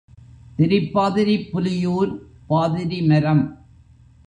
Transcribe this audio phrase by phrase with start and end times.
[0.57, 2.11] திருப்பாதிரிப் புலியூர்
[2.47, 3.45] பாதிரி மரம்.